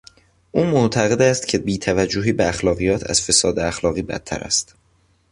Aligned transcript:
او 0.51 0.63
معتقد 0.65 1.21
است 1.21 1.47
که 1.47 1.57
بیتوجهی 1.57 2.31
به 2.33 2.47
اخلاقیات 2.47 3.09
از 3.09 3.21
فساد 3.21 3.59
اخلاقی 3.59 4.01
بدتر 4.01 4.39
است. 4.39 4.75